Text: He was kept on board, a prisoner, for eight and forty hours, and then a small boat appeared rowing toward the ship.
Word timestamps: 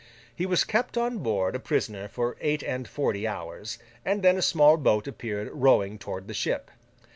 He 0.35 0.47
was 0.47 0.63
kept 0.63 0.97
on 0.97 1.19
board, 1.19 1.55
a 1.55 1.59
prisoner, 1.59 2.07
for 2.07 2.35
eight 2.41 2.63
and 2.63 2.87
forty 2.87 3.27
hours, 3.27 3.77
and 4.03 4.23
then 4.23 4.35
a 4.35 4.41
small 4.41 4.75
boat 4.77 5.07
appeared 5.07 5.51
rowing 5.53 5.99
toward 5.99 6.27
the 6.27 6.33
ship. 6.33 6.71